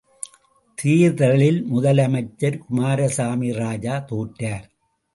தேர்தலில் 0.77 1.59
முதலமைச்சர் 1.73 2.57
குமாரசாமி 2.57 3.51
ராஜா 3.53 3.97
தோற்றார். 4.11 4.67